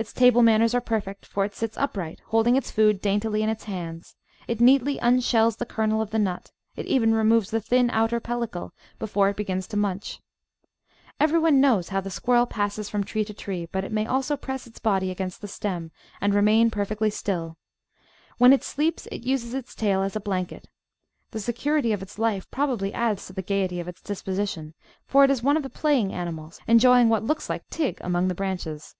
[0.00, 3.64] Its table manners are perfect, for it sits upright, holding its food daintily in its
[3.64, 4.16] hands;
[4.48, 8.72] it neatly unshells the kernel of the nut; it even removes the thin outer pellicle
[8.98, 10.18] before it begins to munch.
[11.20, 14.66] Everyone knows how the squirrel passes from tree to tree, but it may also press
[14.66, 17.58] its body against the stem and remain perfectly still.
[18.38, 20.70] When it sleeps it uses its tail as a blanket.
[21.32, 24.72] The security of its life probably adds to the gaiety of its disposition,
[25.04, 28.34] for it is one of the playing animals, enjoying what looks like 'tig" among the
[28.34, 28.94] branches.